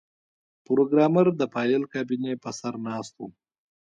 [0.65, 3.21] پروګرامر د فایل کابینې په سر ناست و